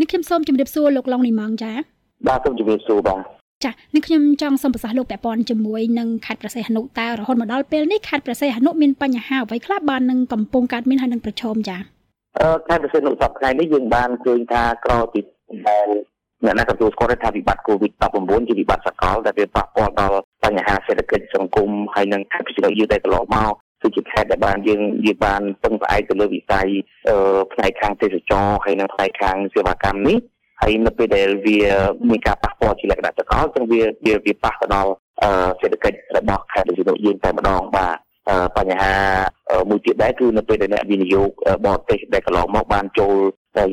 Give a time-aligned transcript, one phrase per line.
[0.00, 1.72] នេះខ្ញុំសូមជម្រាបសួរលោកឡុងនីម៉ងចា
[2.26, 3.20] បាទសូមជម្រាបសួរបាទ
[3.64, 11.76] ចានេះខ្ញុំចង់សូមប្រសាសន៍លោកពាក់ព័ន្ធជាមួយនឹងខេត្តប្រសេះហនុតើរហូតមកដល់ពេលនេះខេត្តប្រសេះហនុមានបញ្ហាអ្វីខ្លះបាននឹងកំពុងកើតមានហើយនឹងប្រឈមចា
[12.40, 15.20] អឺខេត្តប្រសេះហនុសប្តាហ៍នេះយើងបានឃើញថាក្រពី
[15.68, 15.88] ដែល
[16.44, 26.68] អ្នកណាទទួលស្គាល់ថាវិបត្តិ COVID-19 ជាវិបត្តិសកលដែលវាប៉ះពាល់ដល់បញ្ហាសេដ្ឋកិច្ចសង្គមហើយនិងខេត្តពិសេសយើងដែលកន្លងមក គឺជាខេត្តដែលបានយើងយើងបានពឹងផ្អែកទៅលើវិស័យ
[27.52, 30.18] ផ្នែកខាងទេសចរហើយនិងផ្នែកខាងសេវាកម្មនេះ
[30.60, 31.58] ហើយនៅពេលដែលវា
[32.10, 34.92] មានការប៉ះពាល់ជាលក្ខណៈសកលចឹងវាវាវាប៉ះទៅដល់
[35.60, 37.96] សេដ្ឋកិច្ចរបស់ខេត្តដូចជាយើងតែម្ដងបាទ
[38.56, 38.94] បញ្ហា
[39.70, 41.28] មួយទៀតដែរគឺនៅពេលដែលអ្នកវិនិយោគ
[41.66, 43.14] បរទេសដែលកន្លងមកបានចូល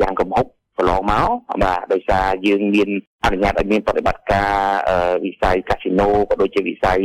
[0.02, 0.46] យ៉ាងកំហុក
[0.78, 1.30] កន្លងមក
[1.64, 2.90] បាទដោយសារយើងមាន
[3.24, 4.52] អនុញ្ញាតឲ្យមានប្រតិបត្តិការ
[5.26, 7.00] វិស័យកាស៊ីណូក៏ដូចជាវិស័យ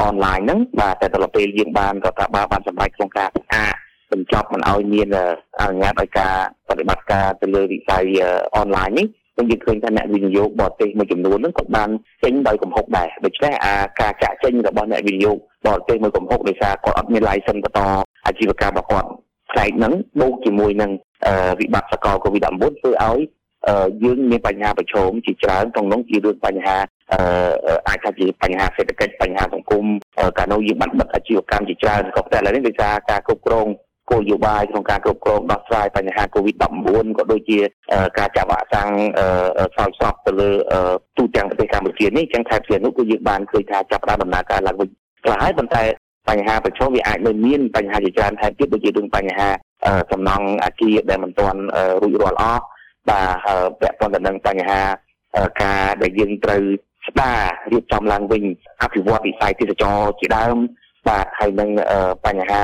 [0.00, 3.74] អនឡាញហ្នឹងបាទតែដល់ពេលយើងបានរដ្ឋាភិបាលបានសម្រេចក្នុងការផ្អាក
[4.12, 5.08] បញ្ចប់មិនឲ្យមាន
[5.60, 6.34] អនុញ្ញាតឲ្យការ
[6.68, 8.04] បប្រតិបត្តិការទៅលើវិស័យ
[8.56, 9.06] អនឡាញនេះ
[9.50, 11.88] យើងឃើញថាអ្នកវិនិយោគបរទេសមួយចំនួនហ្នឹងក៏បាន
[12.22, 17.80] ចេញដោយកំហុសដែរដូច្នេះអាការចាក់ចេញរបស់អ្នកវិនិយោគបរទេសមួយកំហុសដោយសារគាត់អត់មាន license បន្ត
[18.26, 19.08] អាជីវកម្មរបស់គាត់
[19.52, 20.90] ផ្នែកហ្នឹងបូកជាមួយនឹង
[21.60, 23.20] វិបត្តិសកល COVID-19 ធ្វើឲ្យ
[24.02, 26.76] យើងមានបញ្ហាប្រឈមជាច្រើនក្នុងនោះជារឿងបញ្ហា
[27.88, 29.84] អាចថាជាបញ្ហាសេដ្ឋកិច្ចបញ្ហាសង្គម
[30.38, 33.66] កាលនោះយើងបានបិទអាជីវកម្មជាច្រើនក៏តែឥឡូវនេះដោយសារការគ្រប់គ្រង
[34.10, 37.58] គោលនយោបាយក្នុងការគ្រប់គ្រងដោះស្រាយបញ្ហា COVID-19 ក៏ដូចជា
[38.18, 38.90] ការចាក់វ៉ាក់សាំង
[39.76, 40.50] សោយសពទៅលើ
[41.16, 44.88] ទូទាំងប្រទេសកម្ពុជានេះចឹងខេត្តព្រះនោះគឺយើងបានឃើញថាចាប់ផ្ដើមដំណើរការឡើងវិញ
[45.24, 45.82] ខ្លះហើយប៉ុន្តែ
[46.28, 49.48] បញ្ហាប្រឈមវាអាចនៅមានបញ្ហាជាច្រើនថែមទៀតដូចជារឿងបញ្ហា
[50.12, 51.60] សំណង់អាគារដែលមិនទាន់
[52.02, 52.62] រួចរាល់អស់
[53.08, 54.82] បាទពាក់ព័ន្ធទៅនឹងបញ្ហា
[55.62, 56.62] ការដែលយើងត្រូវ
[57.08, 57.40] ស្ដារ
[57.72, 58.42] រៀបចំឡើងវិញ
[58.82, 60.56] អភិវឌ្ឍវិស័យទេសចរជាដើម
[61.08, 61.70] បាទហើយនឹង
[62.26, 62.62] បញ្ហា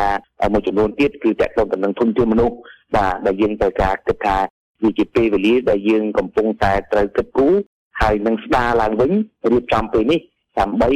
[0.52, 2.56] មួយចំនួនទៀតគឺតកតទៅនឹងធនធានមនុស្ស
[2.96, 4.36] បាទដែលយើងត្រូវការគិតថា
[4.82, 7.54] វាជាពេលវេលាដែលយើងកំពុងតែត្រូវគិតគូរ
[8.00, 9.12] ហើយនឹងស្ដារឡើងវិញ
[9.52, 10.20] រៀបចំពេលនេះ
[10.60, 10.90] ដើម្បី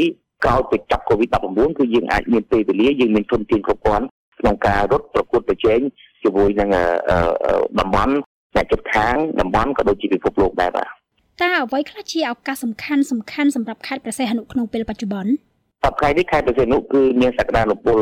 [0.45, 4.07] ក្រោយពីចាប់ COVID-19 គឺយើងអាចមានពេលវេលាយើងមានធនធានគ្រប់គ្រាន់
[4.41, 5.81] ក្នុងការរត់ប្រកួតប្រជែង
[6.25, 6.71] ជាមួយនឹង
[7.81, 8.15] តំបន់
[8.57, 10.89] អ្នកជិតខាងតំបន់ក៏ដូចជាពិភពលោកដែរបាទ
[11.41, 15.31] តើអ្វីខ្លះជាឱកាសសំខាន់សំខាន់សម្រាប់ខេត្តព្រះសីហនុក្នុងពេលបច្ចុប្បន្ន
[15.85, 17.99] សប្តាហ៍នេះខេត្តព្រះសីហនុគឺមានសក្តានុពល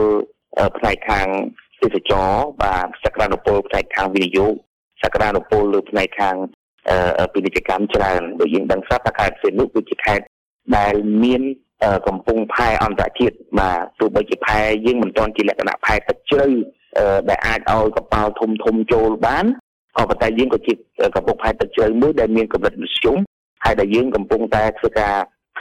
[0.78, 1.26] ផ្នែកខាង
[1.82, 2.28] ទេសចរ
[2.62, 4.52] បាទសក្តានុពលផ្នែកខាងវិនិយោគ
[5.02, 6.36] សក្តានុពលលើផ្នែកខាង
[7.32, 10.24] ពាណិជ្ជកម្មច្រើនដូចយើងដឹងស្រាប់ថាខេត្តព្រះសីហនុគឺជាខេត្ត
[10.76, 10.94] ដែល
[11.24, 11.42] មាន
[12.06, 16.48] កំពង់ផែអន្តរជាតិបាទទោះបីជាផែយើងមិនទាន់ជាលក្ខណៈផែទឹកជ្រៅ
[17.28, 19.44] ដែលអាចឲ្យកប៉ាល់ធំធំចូលបាន
[19.96, 20.72] ក៏ប៉ុន្តែយើងក៏ជា
[21.14, 23.16] កំពុងផែទឹកជ្រៅមួយដែលមានកម្រិតមធ្យម
[23.64, 25.14] ហើយដែលយើងកំពុងតែធ្វើការ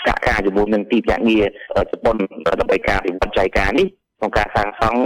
[0.06, 1.46] សហការជាមួយនឹងទីភ្នាក់ងារ
[1.92, 2.16] ជប៉ុន
[2.60, 3.88] ដើម្បីការវិវត្តចៃការនេះ
[4.20, 5.00] ក្នុងការសាងសង់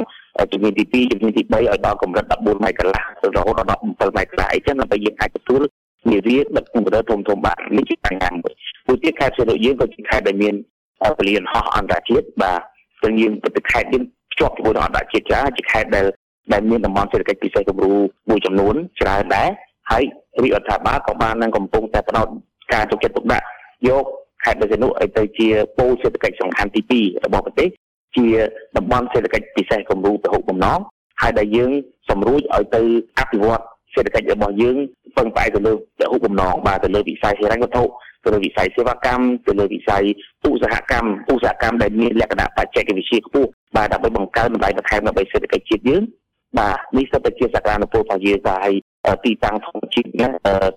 [0.52, 5.62] ជំនាញទី2ជំនាញទី3ឲ្យដល់កម្រិត14ម៉ែត្រកន្លះទៅរហូតដល់17ម៉ែត្រកន្លះអីចឹងដើម្បីយើងអាចទទួល
[6.12, 8.53] នាវាដឹកកម្រិតធំធំបាននេះជាបញ្ហាមួយ
[8.88, 10.56] មួយទៀតខេត្តសៀនយើងក៏ជាខេត្តដែលមាន
[11.18, 12.62] ពលានហោះអន្តរជាតិបាទ
[13.02, 14.03] ซึ่งយើងទៅខេត្តយើង
[14.35, 16.06] ភ្ជាប់ជាមួយនឹងអន្តរជាតិច្រើនជាខេត្តដែល
[16.53, 17.94] ដែលមានតំបន់សេដ្ឋកិច្ចពិសេសគំរូ
[18.29, 19.50] មួយចំនួនច្រើនដែរ
[19.91, 20.03] ហើយ
[20.44, 22.28] រាជរដ្ឋាភិបាលក៏បាននឹងកំពុងតែផ្ដោត
[22.73, 23.46] ការទុកចិត្តទុកដាក់
[23.88, 24.03] យក
[24.44, 25.47] ខេត្តបេសនុឲ្យទៅជា
[25.78, 27.69] ពូជសេដ្ឋកិច្ចសំខាន់ទី2របស់ប្រទេស
[28.18, 28.28] ជា
[28.78, 30.79] តំបន់សេដ្ឋកិច្ចពិសេសគំរូពហុបំណង
[31.22, 31.72] ហើយដែលយើង
[32.09, 32.81] សម្រួចឲ្យទៅ
[33.19, 33.63] អភិវឌ្ឍ
[33.94, 34.78] សេដ្ឋកិច្ចរបស់យើង
[35.17, 37.84] ពឹងផ្អែកទៅលើពហុបំណងបាទទៅលើវិស័យហិរញ្ញវត្ថុ
[38.23, 40.03] ទៅលើវិស័យសេវាកម្មទៅលើវិស័យ
[40.46, 46.03] ឧស្សាហកម្មឧស្សាហកម្មដែលមានលក្ខណៈបច្ចេកវិទ្យាខ្ពស់ បាទដើម្បីបង្កើនតម្លៃបន្ថែមដើម្បីសេដ្ឋកិច្ចជាតិយើង
[46.59, 48.75] បាទនេះសុទ្ធតែជាសក្តានុពលរបស់យើងបាទហើយ
[49.25, 50.28] ទីតាំងធម្មជាតិណា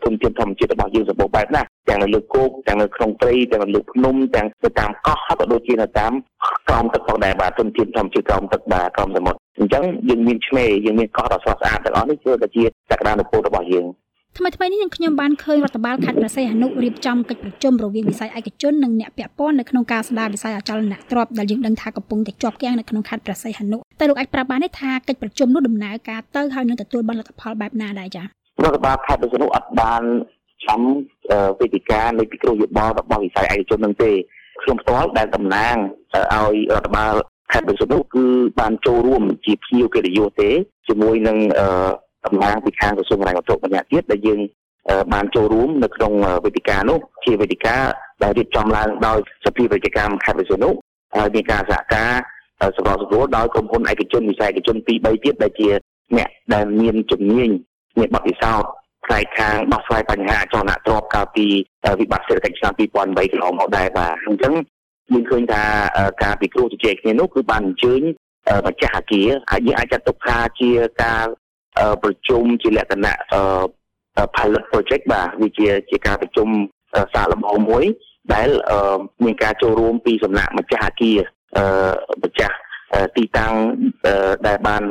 [0.02, 6.12] ទុនធានធម្មជាតិរបស់យើងសម្បូរបែបណាស់ទាំងនៅលើគោកទាំងនៅក្នុងព្រៃទាំងនៅលើភ្នំទាំងនៅតាមកោះហើយក៏ដូចជានៅតាម
[6.68, 13.86] ក្រោមទឹកផងដែរបាទទុនធានធម្មជាតិក្រោមទឹកបាទក្រោមសមុទ្រអញ្ចឹងយើងមានឆ្នេរយើងមានកោះដ៏ស្រស់ស្អាតទាំងអស់នេះគឺតែជាសក្តានុពលរបស់យើង
[14.38, 28.24] ថ្មីថ្មីនេះនឹងខ្ញុំបានឃើញរដ្ឋបាលខេត្តព្រះសីហនុរៀបចំកិច្ចប្រជុំរវាងវិស័យឯកជននិងអ្នកពាក់ព័ន្ធនៅក្នុងការស្ដារវិស័យអចលនទ្រព្យដែលយើងដឹងថាកំពុងតែជាប់គាំងនៅក្នុងខេត្តព្រះសីហនុតែលោកអាចប្រាប់បានទេថាកិច្ចប្រជុំនោះដំណើរការទៅហើយនឹងទទួលបានលទ្ធផលបែបណាដែរចា៎
[28.64, 30.02] រដ្ឋបាលខេត្តព្រះសីហនុអត់បាន
[30.66, 30.80] ចាំ
[31.60, 34.10] វេទិកានៃពិគ្រោះយោបល់របស់វិស័យឯកជននឹងទេ
[34.62, 35.76] ខ្ញុំផ្ទាល់ដែលតំណាង
[36.34, 37.14] ឲ្យរដ្ឋបាល
[37.52, 38.26] ខេត្តព្រះសីហនុគឺ
[38.60, 40.50] បានចូលរួមជាភ្ញៀវកិត្តិយសទេ
[40.88, 41.38] ជាមួយនឹង
[42.28, 44.40] តំណាងពីខាងក្រសួងហិរញ្ញវត្ថុម្នាក់ទៀតដែលយើង
[45.12, 46.12] បានចូលរួមនៅក្នុង
[46.44, 47.76] វេទិកានោះជាវេទិកា
[48.22, 50.70] ដែលរៀបចំឡើងដោយសភាវិជ្ជកម្មខេត្តវិសុនុ
[51.16, 52.12] ហើយមានការសហការ
[52.76, 54.88] សកលសង្គ្រោះដោយក្រុមហ៊ុនឯកជនវិស័យឯកជន2 3
[55.24, 55.68] ទៀតដែលជា
[56.16, 57.48] អ្នកដែលមានជំនាញ
[57.98, 58.70] មានបទពិសោធន៍
[59.06, 61.46] ផ្នែកខាងដោះស្រាយបញ្ហាអចលនទ្រព្យកាលពី
[62.00, 64.52] វិបត្តិសេដ្ឋកិច្ចឆ្នាំ2008កន្លងមកដែរបាទអញ្ចឹង
[65.12, 65.62] យើងឃើញថា
[66.22, 68.00] ការពិគ្រោះជជែកគ្នានោះគឺបានអញ្ជើញ
[68.66, 70.70] ម្ចាស់អាគារហើយយើងអាចចាត់ទុកថាជា
[71.02, 71.24] ការ
[72.02, 73.16] ប្រជុំជាលក្ខណៈ
[74.36, 76.48] pilot project បាទវាជាជាការប្រជុំ
[77.14, 77.84] សាកល្បងមួយ
[78.34, 78.48] ដែល
[79.24, 81.18] មានការចូលរួមពីសំណាក់ម្ចាស់អគារ
[82.22, 82.56] ម្ចាស់
[83.16, 83.52] ទីតាំង
[84.46, 84.82] ដែលបាន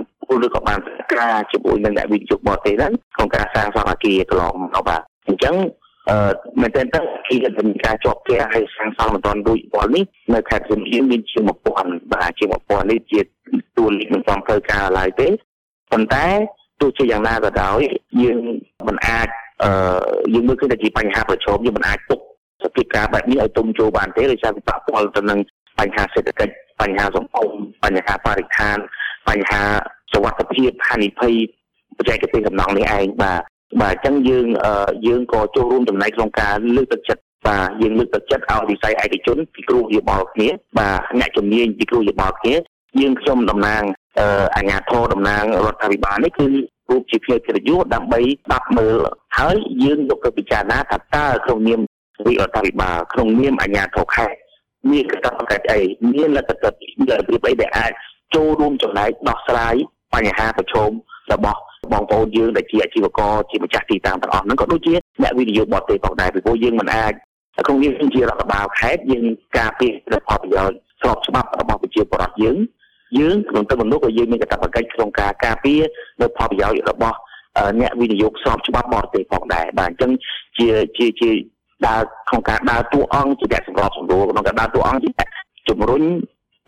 [0.45, 0.79] ឬក៏បាន
[1.15, 5.55] ការជាមួយនឹងអ្នកវិនិយោគបរទេសហ្នឹងក្នុងការសាងសង់អគារកន្លងមកបាទអញ្ចឹង
[6.09, 6.17] អឺ
[6.61, 7.35] មែនតើគឺ
[7.67, 10.03] មានការជាប់គាហើយសាងសង់មិនទាន់រួចរាល់នេះ
[10.33, 11.43] នៅខេត្តសៀមរាបមានជាង
[11.77, 15.27] 1000បាទជាង1000នេះជាតួលេខមិនទាន់ត្រូវការឡើយទេ
[15.91, 16.25] ប៉ុន្តែ
[16.81, 17.79] ទោះជាយ៉ាងណាក៏ដោយ
[18.21, 18.39] យើង
[18.87, 19.27] មិនអាច
[19.63, 19.71] អឺ
[20.33, 22.19] យើងមើលឃើញថាជាបញ្ហាប្រឈមយើងមិនអាចទុក
[22.63, 25.39] សភាពការបែបនេះឲ្យទុំចូលបានទេដោយសារវាប៉ះពាល់ទៅនឹង
[25.79, 27.51] បញ្ហាសេដ្ឋកិច្ចបញ្ហាសង្គម
[27.83, 28.77] បញ្ហាបរិស្ថាន
[29.29, 29.61] បញ្ហា
[30.13, 31.33] សុវត្ថិភាពហានិភ័យ
[31.97, 33.41] បច្ចេកទេសសំណង់នេះឯងបាទ
[33.81, 34.45] បាទអញ្ចឹងយើង
[35.07, 40.49] យើងក៏ចូលរួមចំណែកក្នុងការលើកទឹកចិត្តបាទយើងលើកទឹកចិត្តឲ្យវិស័យឯកជនពីគ្រូយោបល់គ្នា
[40.79, 42.55] បាទអ្នកជំនាញពីគ្រូយោបល់គ្នា
[43.01, 43.83] យើងខ្ញុំតំណាង
[44.55, 46.47] អាជ្ញាធរតំណាងរដ្ឋាភិបាលនេះគឺ
[46.89, 48.97] រូបជាភ្នាក់កិត្តិយសដើម្បីស្ដាប់មើល
[49.39, 51.79] ហើយយើងយកទៅពិចារណាថាតើក្នុងនាម
[52.25, 54.35] វិរដ្ឋាភិបាលក្នុងនាមអាជ្ញាធរខេត្ត
[54.91, 55.81] មានកាតព្វកិច្ចអី
[56.13, 57.91] មានលទ្ធភាពរបៀបអីដែលអាច
[58.35, 59.75] ចូលរួមចំណែកដោះស្រាយ
[60.13, 60.89] បញ្ហាប្រឈម
[61.33, 61.59] របស់
[61.93, 67.13] បងប្អូនយើងដែលជាអាជីវករជាម្ចាស់ទីតាំងទាំងអស់ហ្នឹងក៏ដូចជាអ្នកវិនិយោគបរទេសផងដែរពីព្រោះយើងមិនអាច
[67.65, 69.25] ក្នុងនាមជារដ្ឋបាលខេត្តយើង
[69.57, 69.91] ការពារ
[70.27, 72.57] ផលប្រយោជន៍ស្របច្បាប់របស់ប្រជាពលរដ្ឋយើង
[73.19, 75.81] យើងក្នុងទៅមនុស្សក៏យើងមានកាតព្វកិច្ចក្នុងការការពារ
[76.21, 77.17] នៅផលប្រយោជន៍របស់
[77.81, 80.11] អ្នកវិនិយោគស្របច្បាប់បរទេសផងដែរបាទអញ្ចឹង
[80.57, 80.67] ជា
[80.97, 81.29] ជាជា
[81.87, 85.11] ដើរក្នុងការដើរតួអង្គជាអ្នកសម្របសម្រួលក្នុងការដើរតួអង្គជា
[85.69, 86.03] ជំរុញ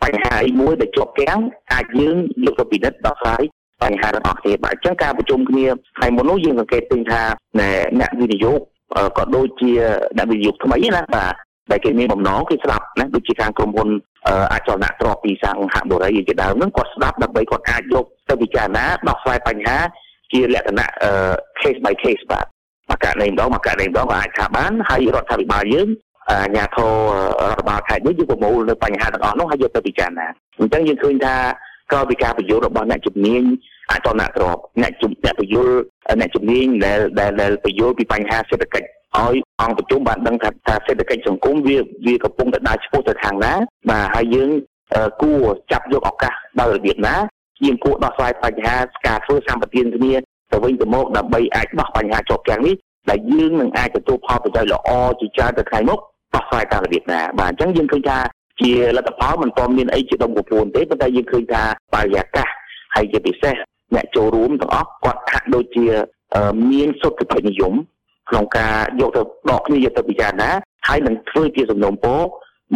[0.02, 1.40] បញ្ហាអីមួយដែលជាប់គាំង
[1.72, 3.42] អាចយើងយកទៅពិនិត្យដោះស្រាយ
[3.82, 5.66] បញ្ហារបស់គ្នាបាទអញ្ចឹងការប្រជុំគ្នា
[5.96, 7.22] ថ្ងៃមុននោះយើងសង្កេតឃើញថា
[7.60, 8.60] អ្នកវិនិយោគ
[9.18, 9.72] ក៏ដូចជា
[10.16, 11.34] អ្នកវិនិយោគថ្មីណាបាទ
[11.70, 13.88] ដែលគេមានបំណងគេស្ដាប់ណាដូចជាខាងក្រុមហ៊ុន
[14.52, 19.76] អចលនៈទ្រព្យពីសង្ហបុរីជាដើមហ្នឹងគាត់ស្ដាប់ដើម្បីគាត់អាចយកទៅពិចារណាដោះស្រាយបញ្ហា
[20.32, 20.88] ជាលក្ខណៈ
[21.60, 22.46] case by case បាទ
[22.90, 25.88] មកករណីម្ដងមកករណីម្ដងក៏អាចថាបានហើយរដ្ឋាភិបាលយើង
[26.30, 26.92] អាជ្ញាធរ
[27.50, 30.26] រដ្ឋបាលខេត្តនេះយកប្រមូលនៅបញ្ហាទាំងអស់នោះហើយយកទៅពិចារណា
[30.60, 31.34] អញ្ចឹងយើងឃើញថា
[31.90, 33.42] ក្រោយពីការបញ្យល់របស់អ្នកជំនាញ
[33.90, 35.74] អចលនៈទ្រព្យអ្នកជំអ្នកបញ្យល់
[36.20, 37.00] អ្នកជំនាញដែល
[37.40, 38.86] ដែលបញ្យល់ពីបញ្ហាសេដ្ឋកិច្ច
[39.18, 43.52] ឲ្យអង្គប្រជុំបានដឹងថាថាសេដ្ឋកិច្ចសង្គមវាវាកំពុងតែដើរឆ្ពោះទៅខាងណា
[43.90, 44.50] បាទហើយយើង
[45.22, 45.40] គួរ
[45.72, 47.14] ចាប់យកឱកាសដោយរបៀបណា
[47.64, 48.76] យើងគួរដោះស្រាយបញ្ហា
[49.06, 50.12] ការធ្វើសម្បទានគ្នា
[50.52, 52.74] ទៅវិញទៅមកដើម្បីអាចដោះបញ្ហាជាប់គាំងនេះ
[53.10, 54.90] ដែលយើងនឹងអាចទទួលផលប្រយោជន៍ល្អ
[55.20, 55.98] ជាច្រើនទៅថ្ងៃមុខ
[56.34, 58.18] ដោះស្រាយតាមរបៀបណាបាទអញ្ចឹងយើងឃើញថា
[58.60, 61.62] ជាលទ្ធផលមិនទាន់មានអីជាដុំកំពួនទេប៉ុន្តែយើងឃើញថា
[61.94, 62.48] បរិយាកាស
[62.94, 63.54] ហើយជាពិសេស
[63.94, 65.86] អ្នកចូលរួមទាំងអស់គាត់ហាក់ដូចជា
[66.70, 67.74] មានសុខភាពនិយម
[68.30, 70.50] ក្នុងការយកទៅដកគ្នាយកទៅពិចារណា
[70.88, 72.20] ហើយនឹងធ្វើជាសំណុំពរ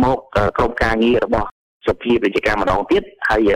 [0.05, 0.19] មក
[0.59, 1.49] ក្រុមការងាររបស់
[1.87, 3.53] សភារាជការម្ដងទៀតហើយ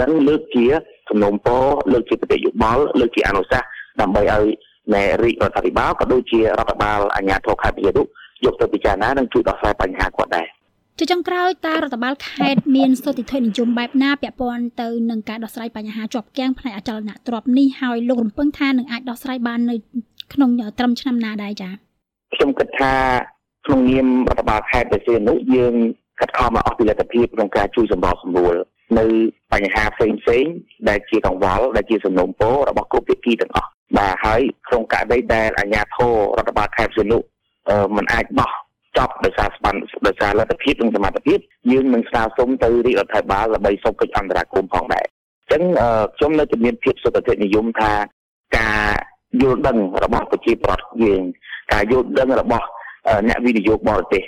[0.00, 0.64] នឹងលើកជា
[1.08, 3.68] សំណុំពរលើកជាប្រតិយោបល់លើកជាអនុសាសន៍
[4.00, 4.46] ដើម្បីឲ្យ
[4.94, 8.02] នៃរាជរដ្ឋាភិបាលក៏ដូចជារដ្ឋបាលអាជ្ញាធរខេត្តវិទ្យានុ
[8.44, 10.46] យកទៅពិចារណានិងជួយដោះស្រាយបញ្ហាគាត់ដែរ
[10.98, 19.76] ជាចុងក្រោយតើរដ្ឋបាលខេត្តមានស្ថិតិនិយមបែបណាពាក់ព័ន្ធទៅនឹងការដោះស្រាយបញ្ហាជាប់គាំងផ្នែកអចលនទ្រព្យនេះហើយលោករំពឹងថានឹងអាចដោះស្រាយបាននៅ
[20.32, 21.72] ក្នុងត្រឹមឆ្នាំណាដែរចា៎
[22.34, 22.92] ខ្ញុំគិតថា
[23.66, 25.74] ក្នុងនាមរដ្ឋបាលខេត្តបេសីនុយើង
[26.20, 28.54] កាត់ខំមកអស់ពីលទ្ធភាពក្នុងការជួយសម្របសម្រួល
[28.98, 29.06] នៅ
[29.52, 30.44] បញ្ហាផ្សេងផ្សេង
[30.88, 37.22] ដែលជាកង្វល់ដែលជាសំណុំពររបស់គ្រប់ភាគីទាំងអស់បាទហើយក្នុងករណីដែលអាជ្ញាធររដ្ឋបាលខេត្តសៀមរាប
[37.96, 38.50] មិនអាចបោះ
[38.96, 39.74] ចប់ដោយសារស្បាន
[40.06, 41.38] ដោយសារលទ្ធភាពនិងសមត្ថភាព
[41.72, 45.62] យើងនឹងស្នើសុំទៅរាជរដ្ឋាភិបាលដើម្បីសុំកិច្ចអន្តរាគមន៍ផងដែរអញ្ចឹង
[46.16, 47.92] ខ្ញុំនៅតែមានភាពសុខចិត្តនិយមថា
[48.58, 48.82] ការ
[49.42, 51.22] យល់ដឹងរបស់ប្រជាពលរដ្ឋយើង
[51.72, 52.66] ការយល់ដឹងរបស់
[53.28, 54.22] អ្នកវិនិយោគបរទេស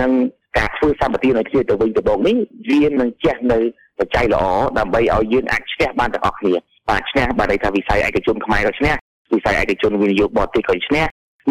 [0.00, 0.10] និង
[0.58, 2.36] ការធ្វើសម្បទានឲ្យគ្នាទៅវិញទៅមកនេះ
[2.70, 3.58] វានឹងចេះនៅ
[3.98, 4.44] បច្ច័យល្អ
[4.78, 6.54] ដើម្បីឲ្យយើងអាចឈ្នះបានទាំងអស់គ្នា
[6.88, 8.92] បាទឈ្នះបាទន័យថាវិស័យឯកជនខ្មែរក៏ឈ្នះ
[9.32, 11.04] វិស័យឯកជនវិនិយោគបរទេសក៏ឈ្នះ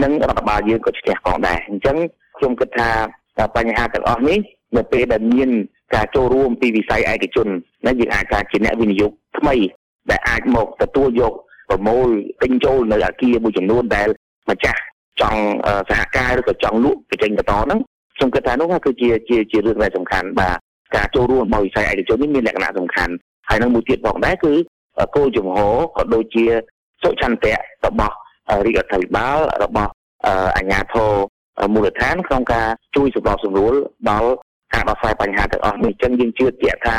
[0.03, 1.97] និងរដ្ឋបាលយើងក៏ឈ្នះផងដែរអញ្ចឹង
[2.37, 2.89] ខ្ញុំគិតថា
[3.55, 4.39] បញ្ហាទាំងអស់នេះ
[4.77, 5.49] នៅពេលដែលមាន
[5.95, 7.47] ការចូលរួមពីវិស័យឯកជន
[7.85, 9.55] ណាយើងអាចការជាអ្នកវិនិយោគថ្មី
[10.09, 11.33] ដែលអាចមកទទួលយក
[11.69, 12.07] ប្រមូល
[12.43, 14.09] ទិញចូលនៅអាគារមួយចំនួនដែល
[14.49, 14.81] ម្ចាស់
[15.21, 15.41] ចង់
[15.89, 17.79] សហការឬក៏ចង់លក់បញ្ចេញបន្តហ្នឹង
[18.15, 20.57] ខ្ញុំគិតថានោះគឺជាជាជារឿងដែលសំខាន់បាទ
[20.95, 23.13] ការចូលរួមរបស់វិស័យឯកជននេះមានលក្ខណៈសំខាន់
[23.49, 24.53] ហើយនឹងមួយទៀតផងដែរគឺ
[25.15, 26.45] គោលជំហរក៏ដូចជា
[27.03, 27.55] សុឆន្ទៈ
[27.85, 28.15] របស់
[28.65, 29.91] រាជរដ្ឋាភិបាលរបស់
[30.57, 31.11] អាជ្ញាធរ
[31.73, 33.73] មូលដ្ឋានក្នុងការជួយសម្របសម្រួល
[34.09, 34.29] ដល់
[34.73, 36.97] ការដោះស្រាយបញ្ហាទាំងអស់នេះអញ្ចឹងយើងជឿជាក់ថា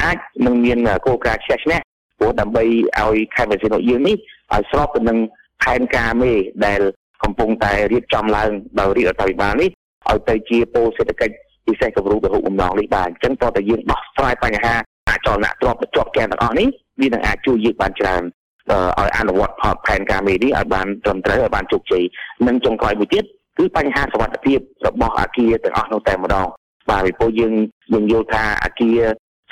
[0.00, 0.16] អាច
[0.46, 1.78] នឹងមានគោលការណ៍ឈ្នះឈ្នះ
[2.18, 2.64] ព្រោះដើម្បី
[3.00, 4.16] ឲ្យខេត្តបេសិនយើងនេះ
[4.52, 5.18] ឲ្យស្របទៅនឹង
[5.62, 6.32] ផែនការមេ
[6.66, 6.80] ដែល
[7.22, 9.70] កំពុងតែរៀបចំឡើងដោយរាជរដ្ឋាភិបាលនេះ
[10.08, 11.34] ឲ្យទៅជាពោលសេដ្ឋកិច្ច
[11.66, 14.74] ពិសេសគម្រោងពហុបំណងនេះបាទអញ្ចឹងតើតើយើងដោះស្រាយបញ្ហា
[15.08, 16.68] អចលនៈទ្រព្យជាប់កែទាំងអស់នេះ
[17.00, 18.22] វានឹងអាចជួយយើងបានច្រើន
[18.70, 19.54] ដឲ្យអនុវត្ត
[19.86, 22.04] ផែនការមេនេះឲ្យបានត្រឹមត្រូវឲ្យបានជោគជ័យ
[22.46, 23.24] និងចុងក្រោយមួយទៀត
[23.58, 26.46] គឺបញ្ហាសុវត្ថិភាពរបស់អាគារទាំងអស់នោះតែម្ដង
[26.90, 27.54] បាទពីព្រោះយើង
[27.92, 28.98] យើងយល់ថាអាគារ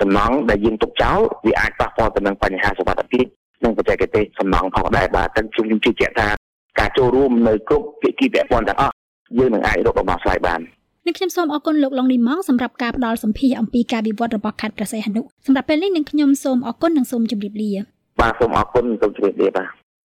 [0.00, 3.25] សំណង់ដែលយើងទុកចោលវាអាចប៉ះពាល់ទៅនឹងបញ្ហាសុវត្ថិភាព
[3.64, 6.28] និងបច្ចេកទេសសំណង់ផងដែរបាទតែខ្ញុំជឿជាក់ថា
[6.78, 8.94] ការចូលរួមនៅគ្រប់ភាគីពាក់ព័ន្ធទាំងអស់
[9.38, 10.61] យើងនឹងអាចរកដំណោះស្រាយបាន
[11.06, 17.70] នឹងខ្ញុំសូមអរគុណលោកឡុងនីម៉ងសម្រាប់ការផ្ដល់សម្ភារអំពីការវិវត្តរបស់ខេត្តព្រះសីហនុសម្រាប់ពេលនេះនឹងខ្ញុំសូមអរគុណនិងសូមជម្រាបលា
[18.20, 19.82] បាទសូមអរគុណសូមជម្រាបលាបាទ